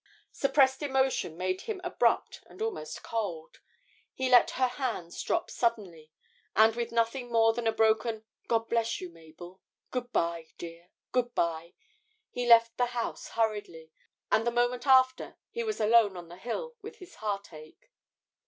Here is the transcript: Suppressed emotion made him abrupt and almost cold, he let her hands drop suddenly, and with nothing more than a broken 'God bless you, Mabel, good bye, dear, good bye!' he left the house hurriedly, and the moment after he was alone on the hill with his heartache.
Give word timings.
Suppressed 0.31 0.81
emotion 0.81 1.37
made 1.37 1.61
him 1.61 1.79
abrupt 1.83 2.41
and 2.47 2.59
almost 2.59 3.03
cold, 3.03 3.59
he 4.11 4.29
let 4.31 4.49
her 4.57 4.65
hands 4.69 5.21
drop 5.21 5.51
suddenly, 5.51 6.09
and 6.55 6.75
with 6.75 6.91
nothing 6.91 7.31
more 7.31 7.53
than 7.53 7.67
a 7.67 7.71
broken 7.71 8.23
'God 8.47 8.67
bless 8.67 8.99
you, 8.99 9.11
Mabel, 9.11 9.61
good 9.91 10.11
bye, 10.11 10.47
dear, 10.57 10.89
good 11.11 11.35
bye!' 11.35 11.75
he 12.31 12.47
left 12.47 12.77
the 12.77 12.87
house 12.97 13.27
hurriedly, 13.37 13.91
and 14.31 14.47
the 14.47 14.49
moment 14.49 14.87
after 14.87 15.37
he 15.51 15.63
was 15.63 15.79
alone 15.79 16.17
on 16.17 16.29
the 16.29 16.37
hill 16.37 16.75
with 16.81 16.95
his 16.95 17.13
heartache. 17.17 17.91